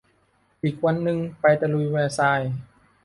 [0.63, 2.53] อีกวันนึงไปตะลุยแวร์ซายน์